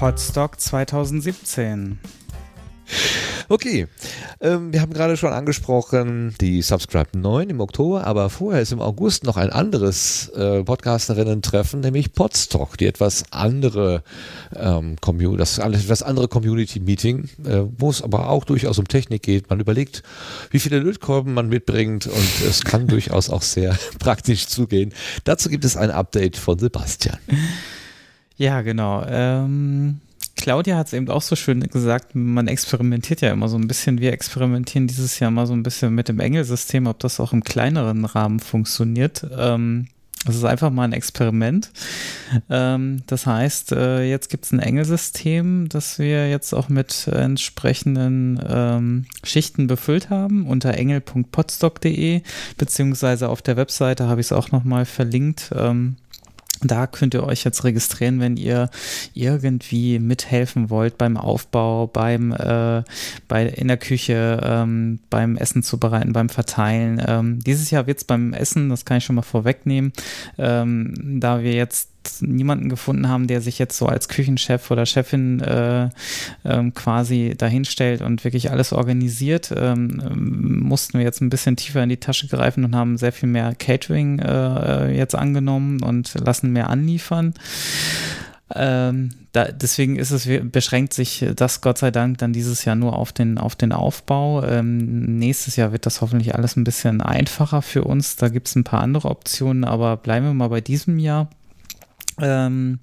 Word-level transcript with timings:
Podstock 0.00 0.58
2017. 0.58 1.98
Okay, 3.50 3.86
ähm, 4.40 4.72
wir 4.72 4.80
haben 4.80 4.94
gerade 4.94 5.18
schon 5.18 5.34
angesprochen, 5.34 6.34
die 6.40 6.62
Subscribe 6.62 7.18
9 7.18 7.50
im 7.50 7.60
Oktober, 7.60 8.06
aber 8.06 8.30
vorher 8.30 8.62
ist 8.62 8.72
im 8.72 8.80
August 8.80 9.24
noch 9.24 9.36
ein 9.36 9.50
anderes 9.50 10.30
äh, 10.30 10.64
Podcasterinnen-Treffen, 10.64 11.80
nämlich 11.80 12.14
Podstock, 12.14 12.78
die 12.78 12.86
etwas 12.86 13.24
andere 13.30 14.02
ähm, 14.56 14.96
Community, 15.02 15.36
das 15.36 15.58
etwas 15.58 16.02
andere 16.02 16.28
Community-Meeting, 16.28 17.28
äh, 17.44 17.64
wo 17.76 17.90
es 17.90 18.00
aber 18.00 18.30
auch 18.30 18.44
durchaus 18.44 18.78
um 18.78 18.88
Technik 18.88 19.22
geht. 19.22 19.50
Man 19.50 19.60
überlegt, 19.60 20.02
wie 20.50 20.60
viele 20.60 20.78
Lötkolben 20.78 21.34
man 21.34 21.50
mitbringt 21.50 22.06
und 22.06 22.48
es 22.48 22.64
kann 22.64 22.86
durchaus 22.88 23.28
auch 23.28 23.42
sehr 23.42 23.76
praktisch 23.98 24.46
zugehen. 24.46 24.94
Dazu 25.24 25.50
gibt 25.50 25.66
es 25.66 25.76
ein 25.76 25.90
Update 25.90 26.38
von 26.38 26.58
Sebastian. 26.58 27.18
Ja, 28.40 28.62
genau. 28.62 29.04
Ähm 29.06 30.00
Claudia 30.34 30.78
hat 30.78 30.86
es 30.86 30.92
eben 30.94 31.10
auch 31.10 31.20
so 31.20 31.36
schön 31.36 31.60
gesagt, 31.60 32.14
man 32.14 32.48
experimentiert 32.48 33.20
ja 33.20 33.32
immer 33.32 33.48
so 33.48 33.58
ein 33.58 33.68
bisschen. 33.68 34.00
Wir 34.00 34.14
experimentieren 34.14 34.86
dieses 34.86 35.18
Jahr 35.18 35.30
mal 35.30 35.46
so 35.46 35.52
ein 35.52 35.62
bisschen 35.62 35.94
mit 35.94 36.08
dem 36.08 36.20
Engelsystem, 36.20 36.86
ob 36.86 36.98
das 37.00 37.20
auch 37.20 37.34
im 37.34 37.44
kleineren 37.44 38.06
Rahmen 38.06 38.40
funktioniert. 38.40 39.26
Ähm, 39.36 39.88
das 40.24 40.36
ist 40.36 40.44
einfach 40.44 40.70
mal 40.70 40.84
ein 40.84 40.94
Experiment. 40.94 41.70
Ähm, 42.48 43.02
das 43.06 43.26
heißt, 43.26 43.72
äh, 43.72 44.04
jetzt 44.08 44.30
gibt 44.30 44.46
es 44.46 44.52
ein 44.52 44.60
Engelsystem, 44.60 45.68
das 45.68 45.98
wir 45.98 46.30
jetzt 46.30 46.54
auch 46.54 46.70
mit 46.70 47.08
entsprechenden 47.08 48.40
ähm, 48.48 49.04
Schichten 49.22 49.66
befüllt 49.66 50.08
haben 50.08 50.46
unter 50.46 50.72
engel.podstock.de, 50.72 52.22
beziehungsweise 52.56 53.28
auf 53.28 53.42
der 53.42 53.58
Webseite 53.58 54.08
habe 54.08 54.22
ich 54.22 54.28
es 54.28 54.32
auch 54.32 54.50
nochmal 54.50 54.86
verlinkt. 54.86 55.50
Ähm, 55.54 55.96
da 56.62 56.86
könnt 56.86 57.14
ihr 57.14 57.24
euch 57.24 57.44
jetzt 57.44 57.64
registrieren, 57.64 58.20
wenn 58.20 58.36
ihr 58.36 58.70
irgendwie 59.14 59.98
mithelfen 59.98 60.70
wollt 60.70 60.98
beim 60.98 61.16
Aufbau, 61.16 61.86
beim 61.86 62.32
äh, 62.32 62.82
bei 63.28 63.46
in 63.46 63.68
der 63.68 63.76
Küche, 63.76 64.40
ähm, 64.42 65.00
beim 65.10 65.36
Essen 65.36 65.62
zubereiten, 65.62 66.12
beim 66.12 66.28
Verteilen. 66.28 67.02
Ähm, 67.06 67.40
dieses 67.40 67.70
Jahr 67.70 67.86
wird 67.86 67.98
es 67.98 68.04
beim 68.04 68.32
Essen, 68.32 68.68
das 68.68 68.84
kann 68.84 68.98
ich 68.98 69.04
schon 69.04 69.16
mal 69.16 69.22
vorwegnehmen, 69.22 69.92
ähm, 70.38 71.20
da 71.20 71.42
wir 71.42 71.52
jetzt 71.52 71.88
niemanden 72.20 72.68
gefunden 72.68 73.08
haben, 73.08 73.26
der 73.26 73.40
sich 73.40 73.58
jetzt 73.58 73.76
so 73.76 73.86
als 73.86 74.08
Küchenchef 74.08 74.70
oder 74.70 74.86
Chefin 74.86 75.40
äh, 75.40 75.88
ähm, 76.44 76.74
quasi 76.74 77.34
dahinstellt 77.36 78.02
und 78.02 78.24
wirklich 78.24 78.50
alles 78.50 78.72
organisiert, 78.72 79.52
ähm, 79.56 80.60
mussten 80.62 80.98
wir 80.98 81.04
jetzt 81.04 81.20
ein 81.20 81.30
bisschen 81.30 81.56
tiefer 81.56 81.82
in 81.82 81.88
die 81.88 81.96
Tasche 81.98 82.28
greifen 82.28 82.64
und 82.64 82.74
haben 82.74 82.96
sehr 82.98 83.12
viel 83.12 83.28
mehr 83.28 83.54
Catering 83.54 84.18
äh, 84.18 84.96
jetzt 84.96 85.14
angenommen 85.14 85.82
und 85.82 86.14
lassen 86.14 86.52
mehr 86.52 86.70
anliefern. 86.70 87.34
Ähm, 88.52 89.10
da, 89.32 89.44
deswegen 89.44 89.96
ist 89.96 90.10
es, 90.10 90.28
beschränkt 90.50 90.92
sich 90.92 91.24
das 91.36 91.60
Gott 91.60 91.78
sei 91.78 91.90
Dank 91.92 92.18
dann 92.18 92.32
dieses 92.32 92.64
Jahr 92.64 92.74
nur 92.74 92.96
auf 92.96 93.12
den, 93.12 93.38
auf 93.38 93.54
den 93.54 93.72
Aufbau. 93.72 94.42
Ähm, 94.42 95.18
nächstes 95.18 95.56
Jahr 95.56 95.70
wird 95.72 95.86
das 95.86 96.00
hoffentlich 96.00 96.34
alles 96.34 96.56
ein 96.56 96.64
bisschen 96.64 97.00
einfacher 97.00 97.62
für 97.62 97.84
uns. 97.84 98.16
Da 98.16 98.28
gibt 98.28 98.48
es 98.48 98.56
ein 98.56 98.64
paar 98.64 98.80
andere 98.80 99.08
Optionen, 99.08 99.64
aber 99.64 99.96
bleiben 99.96 100.26
wir 100.26 100.34
mal 100.34 100.48
bei 100.48 100.60
diesem 100.60 100.98
Jahr. 100.98 101.30
Ähm, 102.20 102.78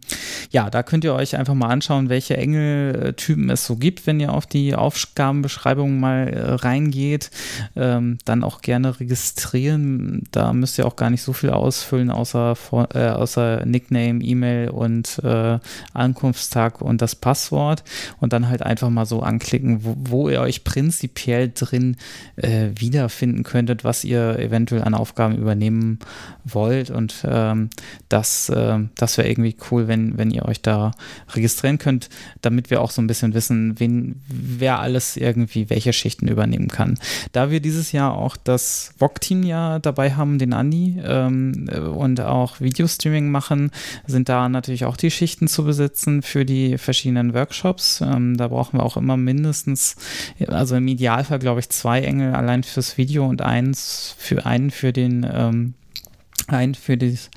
ja, 0.51 0.69
da 0.69 0.83
könnt 0.83 1.03
ihr 1.03 1.13
euch 1.13 1.35
einfach 1.35 1.53
mal 1.53 1.69
anschauen, 1.69 2.09
welche 2.09 2.37
Engeltypen 2.37 3.49
es 3.49 3.65
so 3.65 3.75
gibt, 3.75 4.07
wenn 4.07 4.19
ihr 4.19 4.33
auf 4.33 4.45
die 4.45 4.75
Aufgabenbeschreibung 4.75 5.99
mal 5.99 6.27
äh, 6.27 6.53
reingeht. 6.53 7.31
Ähm, 7.75 8.17
dann 8.25 8.43
auch 8.43 8.61
gerne 8.61 8.99
registrieren. 8.99 10.23
Da 10.31 10.53
müsst 10.53 10.77
ihr 10.77 10.85
auch 10.85 10.95
gar 10.95 11.09
nicht 11.09 11.21
so 11.21 11.33
viel 11.33 11.49
ausfüllen, 11.49 12.09
außer, 12.09 12.55
äh, 12.93 13.09
außer 13.09 13.65
Nickname, 13.65 14.23
E-Mail 14.23 14.69
und 14.69 15.19
äh, 15.23 15.59
Ankunftstag 15.93 16.81
und 16.81 17.01
das 17.01 17.15
Passwort. 17.15 17.83
Und 18.19 18.33
dann 18.33 18.49
halt 18.49 18.61
einfach 18.63 18.89
mal 18.89 19.05
so 19.05 19.21
anklicken, 19.21 19.83
wo, 19.83 19.95
wo 19.97 20.29
ihr 20.29 20.41
euch 20.41 20.63
prinzipiell 20.63 21.51
drin 21.53 21.97
äh, 22.35 22.69
wiederfinden 22.75 23.43
könntet, 23.43 23.83
was 23.83 24.03
ihr 24.03 24.39
eventuell 24.39 24.83
an 24.83 24.93
Aufgaben 24.93 25.37
übernehmen 25.37 25.99
wollt. 26.45 26.89
Und 26.89 27.25
ähm, 27.27 27.69
das, 28.09 28.49
äh, 28.49 28.79
das 28.95 29.17
wäre 29.17 29.26
irgendwie 29.27 29.55
cool, 29.69 29.87
wenn, 29.87 30.17
wenn 30.17 30.31
ihr 30.31 30.45
euch 30.45 30.61
da 30.61 30.91
registrieren 31.33 31.77
könnt, 31.77 32.09
damit 32.41 32.69
wir 32.69 32.81
auch 32.81 32.91
so 32.91 33.01
ein 33.01 33.07
bisschen 33.07 33.33
wissen, 33.33 33.79
wen, 33.79 34.21
wer 34.27 34.79
alles 34.79 35.17
irgendwie 35.17 35.69
welche 35.69 35.93
Schichten 35.93 36.27
übernehmen 36.27 36.67
kann. 36.67 36.97
Da 37.31 37.51
wir 37.51 37.59
dieses 37.59 37.91
Jahr 37.91 38.15
auch 38.15 38.37
das 38.37 38.93
VOG-Team 38.97 39.43
ja 39.43 39.79
dabei 39.79 40.13
haben, 40.13 40.39
den 40.39 40.53
Andi, 40.53 40.99
ähm, 41.03 41.69
und 41.95 42.21
auch 42.21 42.59
Videostreaming 42.59 43.29
machen, 43.29 43.71
sind 44.05 44.29
da 44.29 44.49
natürlich 44.49 44.85
auch 44.85 44.97
die 44.97 45.11
Schichten 45.11 45.47
zu 45.47 45.63
besitzen 45.63 46.21
für 46.21 46.45
die 46.45 46.77
verschiedenen 46.77 47.33
Workshops. 47.33 48.01
Ähm, 48.01 48.37
da 48.37 48.47
brauchen 48.47 48.79
wir 48.79 48.83
auch 48.83 48.97
immer 48.97 49.17
mindestens, 49.17 49.95
also 50.47 50.75
im 50.75 50.87
Idealfall 50.87 51.39
glaube 51.39 51.59
ich 51.59 51.69
zwei 51.69 52.01
Engel 52.01 52.33
allein 52.33 52.63
fürs 52.63 52.97
Video 52.97 53.25
und 53.25 53.41
eins 53.41 54.15
für 54.17 54.45
einen 54.45 54.71
für 54.71 54.93
den 54.93 55.27
ähm, 55.29 55.73
ein 56.47 56.75
für 56.75 56.97
das 56.97 57.29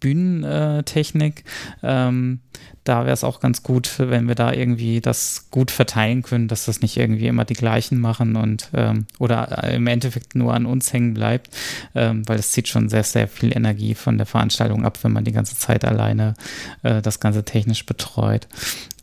Bühnentechnik. 0.00 1.44
Ähm, 1.82 2.40
da 2.84 3.04
wäre 3.04 3.12
es 3.12 3.22
auch 3.22 3.38
ganz 3.38 3.62
gut, 3.62 3.94
wenn 3.98 4.26
wir 4.26 4.34
da 4.34 4.52
irgendwie 4.52 5.00
das 5.00 5.48
gut 5.52 5.70
verteilen 5.70 6.22
können, 6.22 6.48
dass 6.48 6.64
das 6.64 6.80
nicht 6.80 6.96
irgendwie 6.96 7.28
immer 7.28 7.44
die 7.44 7.54
gleichen 7.54 8.00
machen 8.00 8.34
und 8.34 8.70
ähm, 8.74 9.06
oder 9.20 9.62
im 9.72 9.86
Endeffekt 9.86 10.34
nur 10.34 10.52
an 10.52 10.66
uns 10.66 10.92
hängen 10.92 11.14
bleibt, 11.14 11.56
ähm, 11.94 12.26
weil 12.26 12.40
es 12.40 12.50
zieht 12.50 12.66
schon 12.66 12.88
sehr, 12.88 13.04
sehr 13.04 13.28
viel 13.28 13.56
Energie 13.56 13.94
von 13.94 14.16
der 14.16 14.26
Veranstaltung 14.26 14.84
ab, 14.84 14.98
wenn 15.02 15.12
man 15.12 15.24
die 15.24 15.32
ganze 15.32 15.56
Zeit 15.56 15.84
alleine 15.84 16.34
äh, 16.82 17.00
das 17.00 17.20
Ganze 17.20 17.44
technisch 17.44 17.86
betreut. 17.86 18.48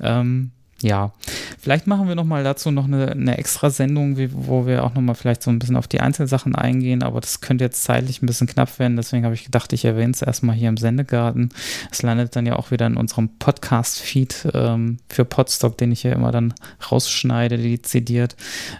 Ähm, 0.01 0.51
ja, 0.81 1.11
vielleicht 1.59 1.87
machen 1.87 2.07
wir 2.07 2.15
nochmal 2.15 2.43
dazu 2.43 2.71
noch 2.71 2.85
eine, 2.85 3.11
eine 3.11 3.37
extra 3.37 3.69
Sendung, 3.69 4.17
wie, 4.17 4.29
wo 4.33 4.65
wir 4.65 4.83
auch 4.83 4.93
nochmal 4.93 5.15
vielleicht 5.15 5.43
so 5.43 5.51
ein 5.51 5.59
bisschen 5.59 5.75
auf 5.75 5.87
die 5.87 5.99
Einzelsachen 5.99 6.55
eingehen, 6.55 7.03
aber 7.03 7.19
das 7.19 7.41
könnte 7.41 7.65
jetzt 7.65 7.83
zeitlich 7.83 8.21
ein 8.21 8.25
bisschen 8.25 8.47
knapp 8.47 8.79
werden, 8.79 8.95
deswegen 8.95 9.25
habe 9.25 9.35
ich 9.35 9.43
gedacht, 9.43 9.73
ich 9.73 9.83
erwähne 9.83 10.11
es 10.11 10.21
erstmal 10.21 10.55
hier 10.55 10.69
im 10.69 10.77
Sendegarten. 10.77 11.49
Es 11.91 12.01
landet 12.01 12.35
dann 12.35 12.45
ja 12.45 12.55
auch 12.55 12.71
wieder 12.71 12.87
in 12.87 12.97
unserem 12.97 13.29
Podcast-Feed 13.39 14.49
ähm, 14.53 14.97
für 15.09 15.25
Podstock, 15.25 15.77
den 15.77 15.91
ich 15.91 16.03
ja 16.03 16.13
immer 16.13 16.31
dann 16.31 16.53
rausschneide, 16.91 17.57
dezidiert. 17.57 18.35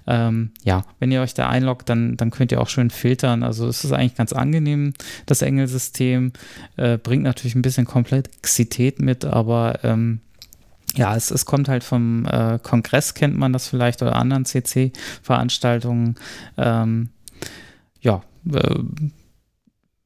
Ähm, 0.07 0.51
ja, 0.63 0.83
wenn 0.99 1.11
ihr 1.11 1.21
euch 1.21 1.33
da 1.33 1.49
einloggt, 1.49 1.89
dann, 1.89 2.17
dann 2.17 2.31
könnt 2.31 2.51
ihr 2.51 2.61
auch 2.61 2.69
schön 2.69 2.89
filtern. 2.89 3.43
Also 3.43 3.67
es 3.67 3.83
ist 3.83 3.91
eigentlich 3.91 4.15
ganz 4.15 4.33
angenehm, 4.33 4.93
das 5.25 5.41
Engelsystem. 5.41 6.33
Äh, 6.77 6.97
bringt 6.97 7.23
natürlich 7.23 7.55
ein 7.55 7.61
bisschen 7.61 7.85
Komplexität 7.85 8.99
mit, 8.99 9.25
aber 9.25 9.79
ähm, 9.83 10.21
ja, 10.95 11.15
es, 11.15 11.31
es 11.31 11.45
kommt 11.45 11.69
halt 11.69 11.83
vom 11.83 12.25
äh, 12.25 12.59
Kongress, 12.61 13.13
kennt 13.13 13.37
man 13.37 13.53
das 13.53 13.67
vielleicht, 13.67 14.01
oder 14.01 14.15
anderen 14.15 14.45
CC-Veranstaltungen. 14.45 16.15
Ähm, 16.57 17.09
ja, 18.01 18.21
äh, 18.51 18.79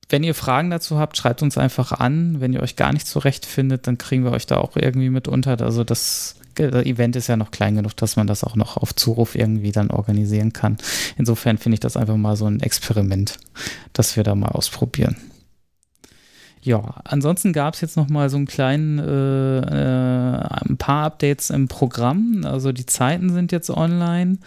wenn 0.10 0.24
ihr 0.24 0.36
Fragen 0.36 0.70
dazu 0.70 1.00
habt, 1.00 1.18
schreibt 1.18 1.42
uns 1.42 1.58
einfach 1.58 1.92
an. 1.92 2.40
Wenn 2.40 2.54
ihr 2.54 2.62
euch 2.62 2.76
gar 2.76 2.94
nicht 2.94 3.08
zurechtfindet, 3.08 3.88
dann 3.88 3.98
kriegen 3.98 4.24
wir 4.24 4.32
euch 4.32 4.46
da 4.46 4.58
auch 4.58 4.76
irgendwie 4.76 5.10
mit 5.10 5.28
unter. 5.28 5.60
Also 5.62 5.84
das, 5.84 6.36
das 6.56 6.86
Event 6.86 7.16
ist 7.16 7.28
ja 7.28 7.38
noch 7.38 7.52
klein 7.52 7.76
genug, 7.76 7.96
dass 7.98 8.16
man 8.16 8.28
das 8.28 8.44
auch 8.44 8.56
noch 8.56 8.78
auf 8.78 8.94
Zuruf 8.94 9.34
irgendwie 9.34 9.72
dann 9.72 9.90
organisieren 9.90 10.54
kann. 10.54 10.78
Insofern 11.18 11.58
finde 11.58 11.76
ich 11.76 11.80
das 11.80 11.98
einfach 11.98 12.18
mal 12.18 12.36
so 12.36 12.46
ein 12.46 12.60
Experiment, 12.60 13.40
das 13.94 14.16
wir 14.16 14.24
da 14.24 14.36
mal 14.36 14.50
ausprobieren. 14.50 15.16
Ja, 16.64 16.96
ansonsten 17.04 17.52
gab 17.52 17.74
es 17.74 17.82
jetzt 17.82 17.98
noch 17.98 18.08
mal 18.08 18.30
so 18.30 18.38
einen 18.38 18.46
kleinen, 18.46 18.98
äh, 18.98 19.60
äh, 19.60 20.48
ein 20.70 20.78
paar 20.78 21.04
Updates 21.04 21.50
im 21.50 21.68
Programm. 21.68 22.44
Also 22.46 22.72
die 22.72 22.86
Zeiten 22.86 23.34
sind 23.34 23.52
jetzt 23.52 23.70
online. 23.70 24.38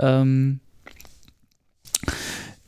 Ähm, 0.00 0.58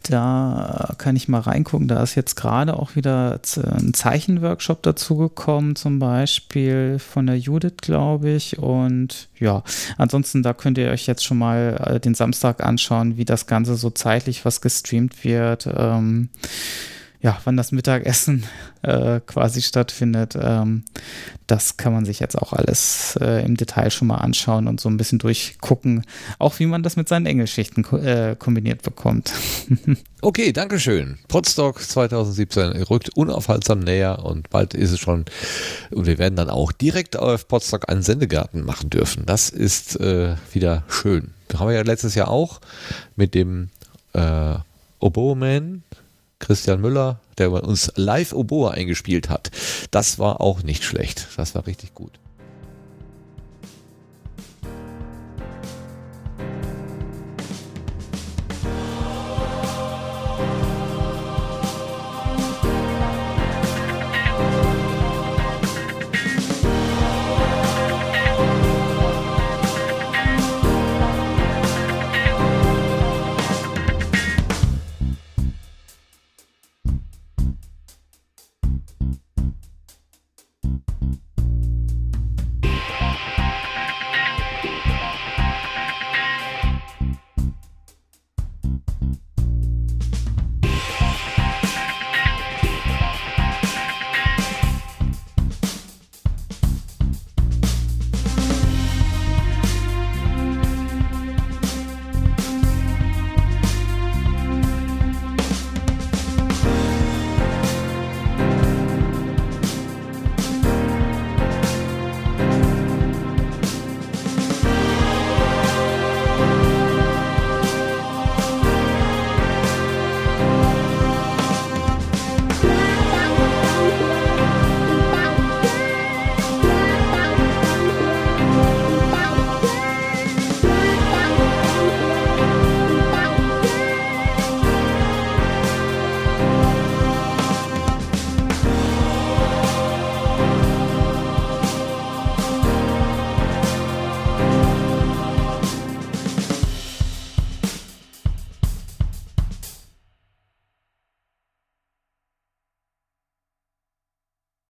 da 0.05 0.95
kann 0.99 1.17
ich 1.17 1.27
mal 1.27 1.41
reingucken. 1.41 1.89
Da 1.89 2.01
ist 2.05 2.15
jetzt 2.15 2.37
gerade 2.37 2.75
auch 2.79 2.95
wieder 2.95 3.41
ein 3.57 3.95
Zeichenworkshop 3.95 4.83
dazugekommen, 4.83 5.75
zum 5.75 5.99
Beispiel 5.99 7.01
von 7.01 7.27
der 7.27 7.39
Judith, 7.39 7.79
glaube 7.83 8.31
ich. 8.31 8.59
Und 8.59 9.29
ja, 9.41 9.65
ansonsten, 9.97 10.45
da 10.45 10.53
könnt 10.53 10.79
ihr 10.79 10.91
euch 10.91 11.07
jetzt 11.07 11.25
schon 11.25 11.39
mal 11.39 11.83
äh, 11.85 12.01
den 12.01 12.15
Samstag 12.15 12.63
anschauen, 12.63 13.17
wie 13.17 13.25
das 13.25 13.47
Ganze 13.49 13.75
so 13.75 13.91
zeitlich 13.91 14.45
was 14.45 14.61
gestreamt 14.61 15.25
wird. 15.25 15.69
Ähm, 15.75 16.29
ja, 17.25 17.41
wann 17.45 17.57
das 17.57 17.73
Mittagessen 17.73 18.45
äh, 18.83 19.19
quasi 19.21 19.63
stattfindet, 19.63 20.37
ähm, 20.39 20.85
das 21.47 21.79
kann 21.79 21.95
man 21.95 22.05
sich 22.05 22.21
jetzt 22.21 22.37
auch 22.37 22.53
alles 22.53 23.19
äh, 23.19 23.43
im 23.43 23.57
Detail 23.57 23.91
schon 23.91 24.09
mal 24.09 24.19
anschauen 24.19 24.69
und 24.69 24.79
so 24.79 24.91
ein 24.91 24.99
bisschen 24.99 25.19
durchgucken, 25.21 26.05
auch 26.39 26.59
wie 26.59 26.67
man 26.67 26.83
das 26.83 26.97
mit 26.97 27.09
seinen 27.09 27.25
Engelschichten 27.25 27.83
ko 27.83 27.97
äh, 27.97 28.37
kombiniert 28.39 28.83
bekommt. 28.83 29.33
okay, 30.21 30.53
Dankeschön. 30.53 31.17
Podstock 31.29 31.81
2017 31.81 32.83
rückt 32.83 33.09
unaufhaltsam 33.17 33.79
näher 33.79 34.23
und 34.23 34.51
bald 34.51 34.75
ist 34.75 34.91
es 34.91 35.01
schon, 35.01 35.25
und 35.93 36.05
wir 36.05 36.19
werden 36.19 36.37
dann 36.37 36.51
auch 36.51 36.73
direkt 36.73 37.17
auf 37.17 37.49
Podstock 37.49 37.89
einen 37.89 38.03
Sendegarten 38.03 38.67
machen 38.67 38.91
dürfen. 38.91 39.25
Das 39.25 39.49
ist 39.49 39.99
äh, 39.99 40.37
wieder 40.53 40.85
schön. 40.89 41.31
Haben 41.55 41.69
wir 41.69 41.75
ja 41.75 41.83
letztes 41.83 42.17
Jahr 42.17 42.29
auch 42.29 42.61
mit 43.17 43.35
dem 43.35 43.71
äh, 44.13 44.57
Oboe-Man, 44.99 45.85
Christian 46.45 46.81
Müller, 46.81 47.21
der 47.39 47.51
uns 47.53 47.91
live 47.97 48.35
Oboe 48.35 48.71
eingespielt 48.71 49.31
hat. 49.31 49.51
Das 49.91 50.19
war 50.19 50.43
auch 50.43 50.63
nicht 50.63 50.85
schlecht. 50.85 51.27
Das 51.37 51.55
war 51.55 51.67
richtig 51.67 51.95
gut. 51.95 52.13